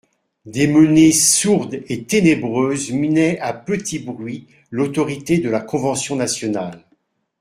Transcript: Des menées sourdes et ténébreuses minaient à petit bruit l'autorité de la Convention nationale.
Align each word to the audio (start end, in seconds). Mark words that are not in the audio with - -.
Des 0.47 0.65
menées 0.65 1.11
sourdes 1.11 1.83
et 1.87 2.05
ténébreuses 2.05 2.89
minaient 2.91 3.37
à 3.39 3.53
petit 3.53 3.99
bruit 3.99 4.47
l'autorité 4.71 5.37
de 5.37 5.47
la 5.47 5.59
Convention 5.59 6.15
nationale. 6.15 6.83